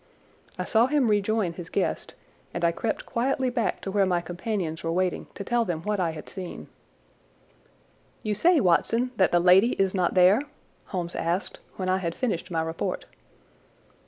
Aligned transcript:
I 0.57 0.65
saw 0.65 0.87
him 0.87 1.09
rejoin 1.09 1.53
his 1.53 1.69
guest, 1.69 2.15
and 2.55 2.65
I 2.65 2.71
crept 2.71 3.05
quietly 3.05 3.51
back 3.51 3.81
to 3.81 3.91
where 3.91 4.07
my 4.07 4.19
companions 4.19 4.83
were 4.83 4.91
waiting 4.91 5.27
to 5.35 5.43
tell 5.43 5.63
them 5.63 5.83
what 5.83 5.99
I 5.99 6.09
had 6.09 6.27
seen. 6.27 6.69
"You 8.23 8.33
say, 8.33 8.59
Watson, 8.59 9.11
that 9.17 9.31
the 9.31 9.39
lady 9.39 9.73
is 9.73 9.93
not 9.93 10.15
there?" 10.15 10.41
Holmes 10.85 11.13
asked 11.13 11.59
when 11.75 11.87
I 11.87 11.97
had 11.99 12.15
finished 12.15 12.49
my 12.49 12.63
report. 12.63 13.05